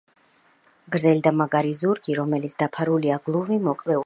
[0.95, 3.99] გრძელი და მაგარი ზურგი, რომელიც დაფარულია გლუვი, მოკლე, უხეში ბალნით.